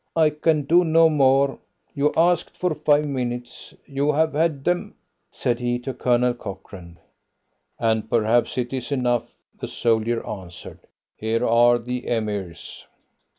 "I 0.15 0.31
can 0.31 0.63
do 0.63 0.83
no 0.83 1.09
more; 1.09 1.59
you 1.93 2.11
asked 2.17 2.57
for 2.57 2.73
five 2.73 3.05
minutes. 3.05 3.75
You 3.85 4.11
have 4.13 4.33
had 4.33 4.63
them," 4.63 4.95
said 5.29 5.59
he 5.59 5.77
to 5.77 5.93
Colonel 5.93 6.33
Cochrane. 6.33 6.97
"And 7.77 8.09
perhaps 8.09 8.57
it 8.57 8.73
is 8.73 8.91
enough," 8.91 9.43
the 9.59 9.67
soldier 9.67 10.25
answered. 10.25 10.79
"Here 11.17 11.45
are 11.45 11.77
the 11.77 12.07
Emirs." 12.07 12.87